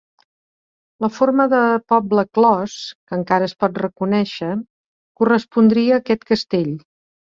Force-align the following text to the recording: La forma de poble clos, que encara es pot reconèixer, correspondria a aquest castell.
La 1.05 1.09
forma 1.17 1.45
de 1.51 1.59
poble 1.93 2.23
clos, 2.37 2.77
que 3.11 3.17
encara 3.19 3.49
es 3.51 3.55
pot 3.65 3.77
reconèixer, 3.83 4.49
correspondria 5.23 5.97
a 6.01 6.05
aquest 6.07 6.27
castell. 6.33 6.75